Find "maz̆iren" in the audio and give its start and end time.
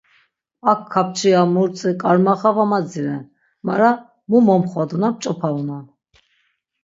2.71-3.23